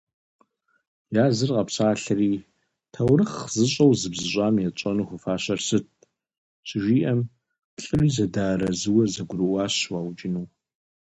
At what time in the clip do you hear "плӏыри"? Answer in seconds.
7.75-8.09